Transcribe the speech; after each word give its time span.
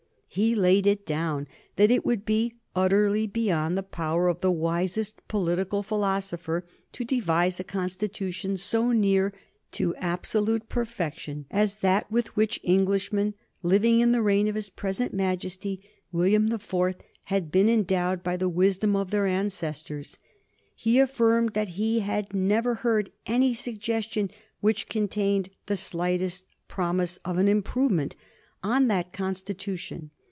He 0.33 0.55
laid 0.55 0.87
it 0.87 1.05
down 1.05 1.49
that 1.75 1.91
it 1.91 2.05
would 2.05 2.23
be 2.23 2.53
utterly 2.73 3.27
beyond 3.27 3.77
the 3.77 3.83
power 3.83 4.29
of 4.29 4.39
the 4.39 4.49
wisest 4.49 5.19
political 5.27 5.83
philosopher 5.83 6.65
to 6.93 7.03
devise 7.03 7.59
a 7.59 7.65
Constitution 7.65 8.55
so 8.55 8.93
near 8.93 9.33
to 9.73 9.93
absolute 9.97 10.69
perfection 10.69 11.47
as 11.51 11.79
that 11.79 12.09
with 12.09 12.33
which 12.37 12.61
Englishmen 12.63 13.33
living 13.61 13.99
in 13.99 14.13
the 14.13 14.21
reign 14.21 14.47
of 14.47 14.55
his 14.55 14.69
present 14.69 15.13
Majesty, 15.13 15.81
William 16.13 16.47
the 16.47 16.59
Fourth, 16.59 17.01
had 17.23 17.51
been 17.51 17.67
endowed 17.67 18.23
by 18.23 18.37
the 18.37 18.47
wisdom 18.47 18.95
of 18.95 19.11
their 19.11 19.25
ancestors. 19.27 20.17
He 20.75 20.97
affirmed 20.97 21.51
that 21.55 21.71
he 21.71 21.99
had 21.99 22.33
never 22.33 22.75
heard 22.75 23.11
any 23.25 23.53
suggestion 23.53 24.31
which 24.61 24.87
contained 24.87 25.49
the 25.65 25.75
slightest 25.75 26.45
promise 26.69 27.19
of 27.25 27.37
an 27.37 27.49
improvement 27.49 28.15
on 28.63 28.87
that 28.87 29.11
Constitution. 29.11 30.09